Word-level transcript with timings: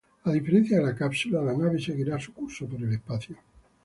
A 0.29 0.31
diferencia 0.35 0.77
de 0.79 0.83
la 0.85 0.95
cápsula, 1.01 1.43
la 1.49 1.53
nave 1.55 1.77
seguirá 1.79 2.19
su 2.19 2.33
curso 2.33 2.65
por 2.67 2.81
el 2.81 2.91
espacio. 2.93 3.37